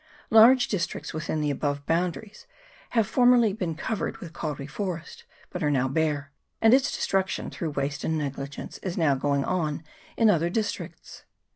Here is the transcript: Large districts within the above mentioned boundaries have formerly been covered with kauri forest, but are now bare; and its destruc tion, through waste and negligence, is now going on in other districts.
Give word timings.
Large 0.31 0.67
districts 0.67 1.13
within 1.13 1.41
the 1.41 1.51
above 1.51 1.75
mentioned 1.81 1.85
boundaries 1.85 2.47
have 2.97 3.05
formerly 3.05 3.53
been 3.53 3.75
covered 3.75 4.17
with 4.17 4.33
kauri 4.33 4.65
forest, 4.65 5.25
but 5.51 5.61
are 5.61 5.69
now 5.69 5.87
bare; 5.87 6.31
and 6.59 6.73
its 6.73 6.89
destruc 6.89 7.27
tion, 7.27 7.51
through 7.51 7.69
waste 7.69 8.03
and 8.03 8.17
negligence, 8.17 8.79
is 8.79 8.97
now 8.97 9.13
going 9.13 9.43
on 9.43 9.83
in 10.17 10.27
other 10.27 10.49
districts. 10.49 11.25